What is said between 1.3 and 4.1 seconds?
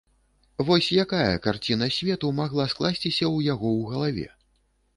карціна свету магла скласціся ў яго ў